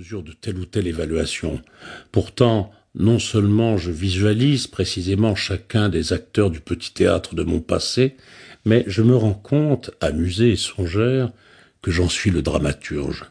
mesure 0.00 0.22
de 0.22 0.32
telle 0.32 0.56
ou 0.56 0.64
telle 0.64 0.86
évaluation. 0.86 1.60
Pourtant, 2.10 2.72
non 2.94 3.18
seulement 3.18 3.76
je 3.76 3.90
visualise 3.90 4.66
précisément 4.66 5.34
chacun 5.34 5.90
des 5.90 6.14
acteurs 6.14 6.50
du 6.50 6.60
petit 6.60 6.94
théâtre 6.94 7.34
de 7.34 7.42
mon 7.42 7.60
passé, 7.60 8.16
mais 8.64 8.82
je 8.86 9.02
me 9.02 9.14
rends 9.14 9.34
compte, 9.34 9.90
amusé 10.00 10.52
et 10.52 10.56
songeur, 10.56 11.30
que 11.82 11.90
j'en 11.90 12.08
suis 12.08 12.30
le 12.30 12.40
dramaturge. 12.40 13.26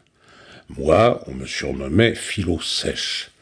Moi, 0.78 1.20
on 1.26 1.34
me 1.34 1.44
surnommait 1.44 2.14
philo 2.14 2.60
sèche, 2.60 3.32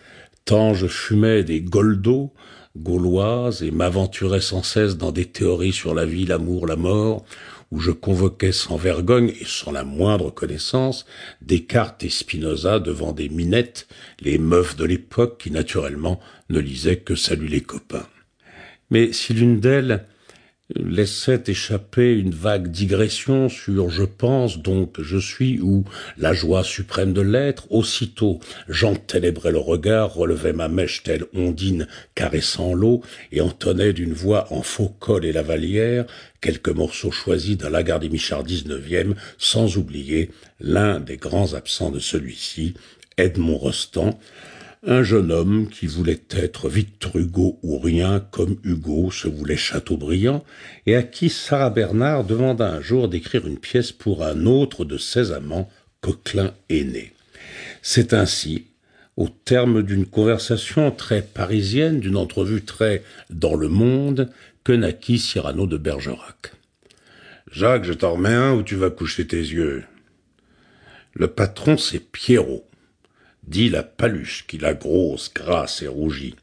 tant 0.47 0.73
je 0.73 0.87
fumais 0.87 1.45
des 1.45 1.61
goldos 1.61 2.33
gauloises 2.79 3.63
et 3.63 3.71
m'aventurais 3.71 4.41
sans 4.41 4.63
cesse 4.63 4.97
dans 4.97 5.13
des 5.13 5.27
théories 5.27 5.75
sur 5.75 5.95
la 5.95 6.07
vie, 6.07 6.25
l'amour, 6.25 6.67
la 6.67 6.77
mort, 6.77 7.27
où 7.71 7.81
je 7.81 7.91
convoquais 7.91 8.53
sans 8.53 8.77
vergogne 8.77 9.33
et 9.41 9.45
sans 9.45 9.73
la 9.73 9.85
moindre 9.85 10.31
connaissance 10.31 11.07
Descartes 11.43 12.03
et 12.05 12.09
Spinoza 12.09 12.81
devant 12.81 13.13
des 13.13 13.29
minettes, 13.29 13.89
les 14.21 14.39
meufs 14.39 14.77
de 14.77 14.85
l'époque 14.85 15.39
qui 15.39 15.51
naturellement 15.51 16.21
ne 16.49 16.59
lisaient 16.59 16.99
que 16.99 17.15
Salut 17.15 17.49
les 17.49 17.61
copains. 17.61 18.07
Mais 18.91 19.13
si 19.13 19.35
l'une 19.35 19.61
d'elles 19.61 20.07
laissait 20.75 21.45
échapper 21.47 22.13
une 22.13 22.35
vague 22.35 22.69
digression 22.69 23.49
sur 23.49 23.89
je 23.89 24.03
pense 24.03 24.59
donc 24.59 25.01
je 25.01 25.17
suis 25.17 25.61
ou 25.61 25.85
la 26.19 26.33
joie 26.35 26.63
suprême 26.63 27.13
de 27.13 27.23
l'être, 27.23 27.71
aussitôt 27.71 28.39
j'entélébrais 28.69 29.53
le 29.53 29.59
regard, 29.59 30.13
relevais 30.13 30.53
ma 30.53 30.69
mèche 30.69 31.03
telle 31.03 31.25
ondine 31.35 31.87
caressant 32.15 32.75
l'eau 32.75 33.03
et 33.33 33.41
entonnais 33.41 33.93
d'une 33.93 34.13
voix 34.13 34.53
en 34.53 34.63
faux 34.63 34.95
col 34.99 35.25
et 35.25 35.33
lavalière 35.33 36.05
quelques 36.41 36.69
morceaux 36.69 37.11
choisis 37.11 37.57
d'un 37.57 37.71
Lagarde 37.71 38.05
Michard 38.05 38.45
19e, 38.45 39.15
sans 39.39 39.77
oublier 39.77 40.31
l'un 40.61 41.01
des 41.01 41.17
grands 41.17 41.55
absents 41.55 41.91
de 41.91 41.99
celui-ci, 41.99 42.75
Edmond 43.17 43.59
Rostand, 43.59 44.19
un 44.87 45.03
jeune 45.03 45.33
homme 45.33 45.69
qui 45.69 45.87
voulait 45.87 46.23
être 46.31 46.69
Victor 46.69 47.17
Hugo 47.17 47.59
ou 47.63 47.79
rien 47.79 48.21
comme 48.21 48.57
Hugo 48.63 49.11
se 49.11 49.27
voulait 49.27 49.57
Chateaubriand 49.57 50.45
et 50.87 50.95
à 50.95 51.03
qui 51.03 51.31
Sarah 51.31 51.71
Bernard 51.71 52.25
demanda 52.25 52.71
un 52.71 52.81
jour 52.81 53.09
d'écrire 53.09 53.47
une 53.47 53.59
pièce 53.59 53.91
pour 53.91 54.25
un 54.25 54.47
autre 54.47 54.85
de 54.85 54.97
ses 54.97 55.33
amants, 55.33 55.69
Coquelin 56.01 56.55
aîné. 56.69 57.13
C'est 57.83 58.13
ainsi, 58.13 58.67
au 59.17 59.29
terme 59.29 59.83
d'une 59.83 60.07
conversation 60.07 60.93
très 60.93 61.23
parisienne, 61.23 61.99
d'une 61.99 62.17
entrevue 62.17 62.63
très 62.63 63.03
dans 63.31 63.57
le 63.57 63.69
monde, 63.69 64.31
que 64.63 64.73
naquit 64.73 65.19
Cyrano 65.19 65.67
de 65.67 65.77
Bergerac. 65.77 66.53
Jacques, 67.51 67.85
je 67.85 67.95
t'en 67.95 68.13
remets 68.13 68.29
un 68.29 68.55
ou 68.55 68.63
tu 68.63 68.77
vas 68.77 68.91
coucher 68.91 69.27
tes 69.27 69.39
yeux? 69.39 69.83
Le 71.15 71.27
patron, 71.27 71.77
c'est 71.77 72.13
Pierrot 72.13 72.68
dit 73.49 73.69
la 73.71 73.83
paluche, 73.83 74.45
qui 74.47 74.59
la 74.59 74.75
grosse, 74.75 75.33
grasse 75.33 75.83
et 75.83 75.89
rougit. 75.89 76.35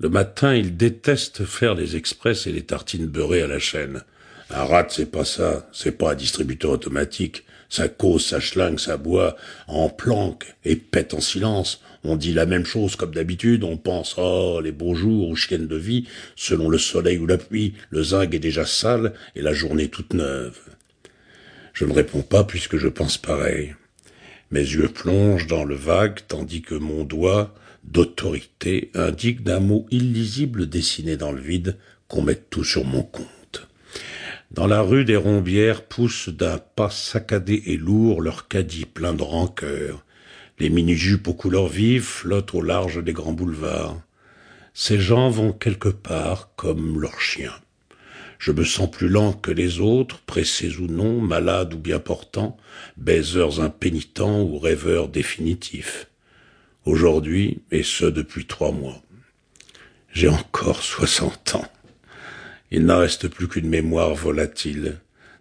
Le 0.00 0.08
matin, 0.08 0.54
il 0.54 0.76
déteste 0.76 1.44
faire 1.44 1.74
les 1.74 1.96
express 1.96 2.46
et 2.46 2.52
les 2.52 2.62
tartines 2.62 3.06
beurrées 3.06 3.42
à 3.42 3.48
la 3.48 3.58
chaîne. 3.58 4.02
Un 4.50 4.64
rat, 4.64 4.86
c'est 4.90 5.10
pas 5.10 5.24
ça, 5.24 5.68
c'est 5.72 5.98
pas 5.98 6.12
un 6.12 6.14
distributeur 6.14 6.70
automatique. 6.70 7.44
Ça 7.68 7.88
cause, 7.88 8.24
ça 8.24 8.40
schlingue, 8.40 8.78
ça 8.78 8.96
boit, 8.96 9.36
en 9.66 9.90
planque 9.90 10.54
et 10.64 10.76
pète 10.76 11.14
en 11.14 11.20
silence. 11.20 11.82
On 12.04 12.16
dit 12.16 12.32
la 12.32 12.46
même 12.46 12.64
chose 12.64 12.96
comme 12.96 13.12
d'habitude, 13.12 13.64
on 13.64 13.76
pense, 13.76 14.14
oh, 14.16 14.60
les 14.62 14.72
beaux 14.72 14.94
jours 14.94 15.28
ou 15.28 15.36
chiennes 15.36 15.66
de 15.66 15.76
vie, 15.76 16.06
selon 16.36 16.70
le 16.70 16.78
soleil 16.78 17.18
ou 17.18 17.26
la 17.26 17.36
pluie, 17.36 17.74
le 17.90 18.02
zinc 18.02 18.32
est 18.32 18.38
déjà 18.38 18.64
sale 18.64 19.12
et 19.34 19.42
la 19.42 19.52
journée 19.52 19.88
toute 19.88 20.14
neuve. 20.14 20.58
Je 21.74 21.84
ne 21.84 21.92
réponds 21.92 22.22
pas 22.22 22.44
puisque 22.44 22.76
je 22.76 22.88
pense 22.88 23.18
pareil. 23.18 23.74
Mes 24.50 24.60
yeux 24.60 24.88
plongent 24.88 25.46
dans 25.46 25.64
le 25.64 25.74
vague, 25.74 26.20
tandis 26.26 26.62
que 26.62 26.74
mon 26.74 27.04
doigt, 27.04 27.54
d'autorité, 27.84 28.90
indique 28.94 29.42
d'un 29.42 29.60
mot 29.60 29.86
illisible 29.90 30.68
dessiné 30.68 31.16
dans 31.18 31.32
le 31.32 31.40
vide 31.40 31.76
qu'on 32.08 32.22
mette 32.22 32.48
tout 32.48 32.64
sur 32.64 32.84
mon 32.84 33.02
compte. 33.02 33.68
Dans 34.50 34.66
la 34.66 34.80
rue 34.80 35.04
des 35.04 35.16
Rombières 35.16 35.84
poussent 35.84 36.30
d'un 36.30 36.56
pas 36.56 36.88
saccadé 36.88 37.62
et 37.66 37.76
lourd 37.76 38.22
leurs 38.22 38.48
caddies 38.48 38.86
pleins 38.86 39.12
de 39.12 39.22
rancœur. 39.22 40.04
Les 40.58 40.70
mini-jupes 40.70 41.28
aux 41.28 41.34
couleurs 41.34 41.68
vives 41.68 42.02
flottent 42.02 42.54
au 42.54 42.62
large 42.62 43.04
des 43.04 43.12
grands 43.12 43.34
boulevards. 43.34 44.00
Ces 44.72 44.98
gens 44.98 45.28
vont 45.28 45.52
quelque 45.52 45.90
part 45.90 46.52
comme 46.56 46.98
leurs 46.98 47.20
chiens. 47.20 47.52
Je 48.38 48.52
me 48.52 48.64
sens 48.64 48.90
plus 48.90 49.08
lent 49.08 49.32
que 49.32 49.50
les 49.50 49.80
autres, 49.80 50.20
pressés 50.20 50.76
ou 50.78 50.86
non, 50.86 51.20
malades 51.20 51.74
ou 51.74 51.78
bien 51.78 51.98
portants, 51.98 52.56
baiseurs 52.96 53.60
impénitents 53.60 54.42
ou 54.42 54.58
rêveurs 54.58 55.08
définitifs. 55.08 56.08
Aujourd'hui, 56.84 57.60
et 57.70 57.82
ce 57.82 58.06
depuis 58.06 58.46
trois 58.46 58.72
mois. 58.72 59.02
J'ai 60.12 60.28
encore 60.28 60.82
soixante 60.82 61.54
ans. 61.54 61.66
Il 62.70 62.84
n'en 62.86 62.98
reste 62.98 63.28
plus 63.28 63.48
qu'une 63.48 63.68
mémoire 63.68 64.14
volatile, 64.14 65.00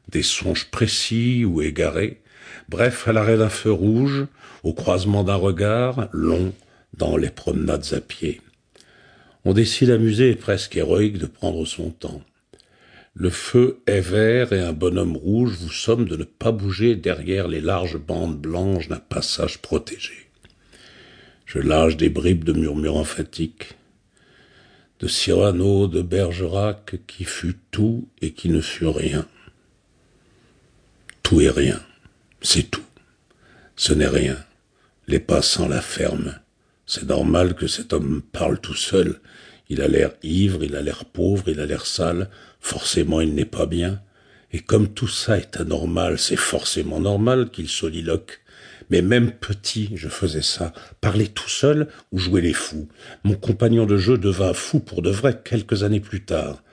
des 0.09 0.23
songes 0.23 0.65
précis 0.71 1.45
ou 1.45 1.61
égarés, 1.61 2.21
bref, 2.69 3.07
à 3.07 3.13
l'arrêt 3.13 3.37
d'un 3.37 3.49
feu 3.49 3.71
rouge, 3.71 4.25
au 4.63 4.73
croisement 4.73 5.23
d'un 5.23 5.35
regard, 5.35 6.09
long, 6.11 6.53
dans 6.93 7.17
les 7.17 7.29
promenades 7.29 7.93
à 7.93 8.01
pied. 8.01 8.41
On 9.45 9.53
décide 9.53 9.89
amusé 9.91 10.31
et 10.31 10.35
presque 10.35 10.75
héroïque 10.75 11.17
de 11.17 11.25
prendre 11.25 11.65
son 11.65 11.91
temps. 11.91 12.21
Le 13.19 13.31
feu 13.31 13.79
est 13.87 13.99
vert 13.99 14.53
et 14.53 14.61
un 14.61 14.73
bonhomme 14.73 15.17
rouge 15.17 15.53
vous 15.59 15.71
somme 15.71 16.07
de 16.07 16.15
ne 16.15 16.23
pas 16.23 16.51
bouger 16.51 16.95
derrière 16.95 17.47
les 17.47 17.61
larges 17.61 17.97
bandes 17.97 18.39
blanches 18.39 18.89
d'un 18.89 18.99
passage 18.99 19.57
protégé. 19.57 20.13
Je 21.47 21.57
lâche 21.57 21.97
des 21.97 22.09
bribes 22.09 22.43
de 22.43 22.53
murmures 22.53 22.97
emphatiques, 22.97 23.73
de 24.99 25.07
Cyrano, 25.07 25.87
de 25.87 26.03
Bergerac, 26.03 26.97
qui 27.07 27.23
fut 27.23 27.57
tout 27.71 28.07
et 28.21 28.33
qui 28.33 28.49
ne 28.49 28.61
fut 28.61 28.85
rien. 28.85 29.27
Tout 31.23 31.41
est 31.41 31.49
rien, 31.49 31.81
c'est 32.41 32.69
tout. 32.69 32.85
Ce 33.75 33.93
n'est 33.93 34.07
rien. 34.07 34.37
Les 35.07 35.19
passants 35.19 35.67
la 35.67 35.81
ferment. 35.81 36.35
C'est 36.85 37.07
normal 37.07 37.55
que 37.55 37.65
cet 37.65 37.93
homme 37.93 38.21
parle 38.31 38.59
tout 38.59 38.75
seul. 38.75 39.19
Il 39.69 39.81
a 39.81 39.87
l'air 39.87 40.11
ivre, 40.23 40.63
il 40.63 40.75
a 40.75 40.81
l'air 40.81 41.05
pauvre, 41.05 41.49
il 41.49 41.59
a 41.59 41.65
l'air 41.65 41.85
sale, 41.85 42.29
forcément 42.59 43.21
il 43.21 43.33
n'est 43.33 43.45
pas 43.45 43.65
bien. 43.65 44.01
Et 44.51 44.59
comme 44.59 44.93
tout 44.93 45.07
ça 45.07 45.37
est 45.37 45.57
anormal, 45.57 46.17
c'est 46.17 46.37
forcément 46.37 46.99
normal 46.99 47.49
qu'il 47.49 47.67
soliloque. 47.67 48.41
Mais 48.89 49.01
même 49.01 49.31
petit, 49.31 49.91
je 49.95 50.07
faisais 50.07 50.41
ça, 50.41 50.71
parler 51.01 51.27
tout 51.27 51.49
seul 51.49 51.87
ou 52.13 52.19
jouer 52.19 52.41
les 52.41 52.53
fous. 52.53 52.87
Mon 53.23 53.35
compagnon 53.35 53.85
de 53.85 53.97
jeu 53.97 54.17
devint 54.17 54.53
fou 54.53 54.79
pour 54.79 55.01
de 55.01 55.09
vrai 55.09 55.41
quelques 55.43 55.83
années 55.83 55.99
plus 55.99 56.23
tard. 56.23 56.63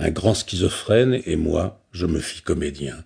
Un 0.00 0.10
grand 0.10 0.34
schizophrène 0.34 1.20
et 1.26 1.36
moi, 1.36 1.84
je 1.92 2.06
me 2.06 2.18
fis 2.18 2.42
comédien. 2.42 3.04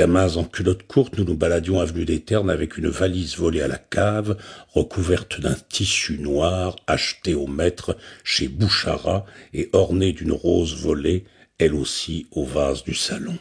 En 0.00 0.44
culotte 0.44 0.84
courte, 0.84 1.18
nous 1.18 1.24
nous 1.24 1.34
baladions 1.34 1.80
avenue 1.80 2.04
des 2.04 2.20
Ternes 2.20 2.50
avec 2.50 2.78
une 2.78 2.86
valise 2.86 3.36
volée 3.36 3.62
à 3.62 3.66
la 3.66 3.78
cave, 3.78 4.36
recouverte 4.68 5.40
d'un 5.40 5.56
tissu 5.68 6.18
noir 6.18 6.76
acheté 6.86 7.34
au 7.34 7.48
maître 7.48 7.96
chez 8.22 8.46
Bouchara 8.46 9.26
et 9.52 9.68
ornée 9.72 10.12
d'une 10.12 10.30
rose 10.30 10.80
volée, 10.80 11.24
elle 11.58 11.74
aussi 11.74 12.28
au 12.30 12.44
vase 12.44 12.84
du 12.84 12.94
salon. 12.94 13.36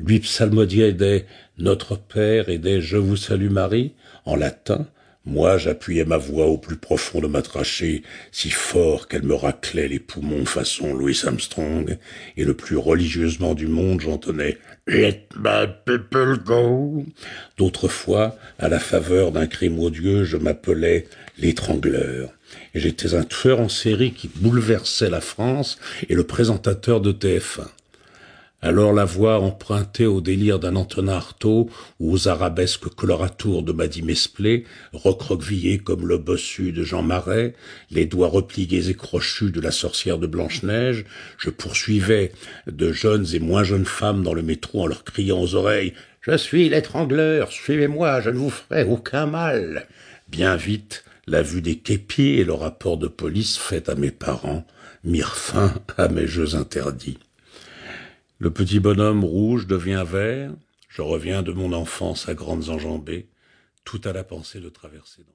Lui 0.00 0.18
psalmodiait 0.18 0.94
des 0.94 1.26
Notre 1.58 1.96
Père 1.96 2.48
et 2.48 2.58
des 2.58 2.80
Je 2.80 2.96
vous 2.96 3.16
salue 3.16 3.50
Marie 3.50 3.94
en 4.24 4.34
latin, 4.34 4.88
moi, 5.28 5.58
j'appuyais 5.58 6.06
ma 6.06 6.16
voix 6.16 6.46
au 6.46 6.56
plus 6.56 6.76
profond 6.76 7.20
de 7.20 7.26
ma 7.26 7.42
trachée, 7.42 8.02
si 8.32 8.48
fort 8.48 9.08
qu'elle 9.08 9.24
me 9.24 9.34
raclait 9.34 9.86
les 9.86 9.98
poumons 9.98 10.46
façon 10.46 10.94
Louis 10.94 11.20
Armstrong, 11.24 11.98
et 12.36 12.44
le 12.44 12.54
plus 12.54 12.78
religieusement 12.78 13.54
du 13.54 13.66
monde, 13.66 14.00
j'entonnais 14.00 14.56
Let 14.86 15.28
my 15.36 15.66
people 15.84 16.38
go. 16.42 17.04
D'autres 17.58 17.88
fois, 17.88 18.38
à 18.58 18.70
la 18.70 18.78
faveur 18.78 19.30
d'un 19.30 19.46
crime 19.46 19.78
odieux, 19.78 20.24
je 20.24 20.38
m'appelais 20.38 21.06
l'étrangleur. 21.36 22.30
Et 22.74 22.80
j'étais 22.80 23.14
un 23.14 23.24
tueur 23.24 23.60
en 23.60 23.68
série 23.68 24.12
qui 24.12 24.30
bouleversait 24.34 25.10
la 25.10 25.20
France 25.20 25.78
et 26.08 26.14
le 26.14 26.24
présentateur 26.24 27.02
de 27.02 27.12
TF1. 27.12 27.68
Alors 28.60 28.92
la 28.92 29.04
voix 29.04 29.38
empruntée 29.38 30.06
au 30.06 30.20
délire 30.20 30.58
d'un 30.58 30.74
Antonin 30.74 31.12
Artaud 31.12 31.70
ou 32.00 32.12
aux 32.12 32.26
arabesques 32.26 32.88
coloratours 32.88 33.62
de 33.62 33.70
Maddy 33.70 34.02
Mesplé, 34.02 34.64
recroquevillée 34.92 35.78
comme 35.78 36.08
le 36.08 36.18
bossu 36.18 36.72
de 36.72 36.82
Jean 36.82 37.02
Marais, 37.02 37.54
les 37.92 38.04
doigts 38.04 38.26
repliés 38.26 38.90
et 38.90 38.94
crochus 38.94 39.52
de 39.52 39.60
la 39.60 39.70
sorcière 39.70 40.18
de 40.18 40.26
Blanche-Neige, 40.26 41.04
je 41.38 41.50
poursuivais 41.50 42.32
de 42.66 42.90
jeunes 42.90 43.26
et 43.32 43.38
moins 43.38 43.62
jeunes 43.62 43.84
femmes 43.84 44.24
dans 44.24 44.34
le 44.34 44.42
métro 44.42 44.82
en 44.82 44.86
leur 44.88 45.04
criant 45.04 45.40
aux 45.40 45.54
oreilles 45.54 45.94
«Je 46.20 46.36
suis 46.36 46.68
l'étrangleur, 46.68 47.52
suivez-moi, 47.52 48.20
je 48.22 48.30
ne 48.30 48.38
vous 48.38 48.50
ferai 48.50 48.82
aucun 48.82 49.26
mal!» 49.26 49.86
Bien 50.28 50.56
vite, 50.56 51.04
la 51.28 51.42
vue 51.42 51.62
des 51.62 51.76
képis 51.76 52.40
et 52.40 52.44
le 52.44 52.54
rapport 52.54 52.96
de 52.96 53.06
police 53.06 53.56
fait 53.56 53.88
à 53.88 53.94
mes 53.94 54.10
parents 54.10 54.66
mirent 55.04 55.36
fin 55.36 55.72
à 55.96 56.08
mes 56.08 56.26
jeux 56.26 56.56
interdits. 56.56 57.18
Le 58.40 58.52
petit 58.52 58.78
bonhomme 58.78 59.24
rouge 59.24 59.66
devient 59.66 60.04
vert, 60.06 60.54
je 60.88 61.02
reviens 61.02 61.42
de 61.42 61.50
mon 61.50 61.72
enfance 61.72 62.28
à 62.28 62.34
grandes 62.34 62.68
enjambées, 62.68 63.26
tout 63.84 64.00
à 64.04 64.12
la 64.12 64.22
pensée 64.22 64.60
de 64.60 64.68
traverser 64.68 65.26